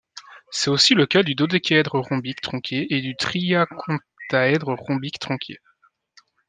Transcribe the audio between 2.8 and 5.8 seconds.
et du triacontaèdre rhombique tronqué.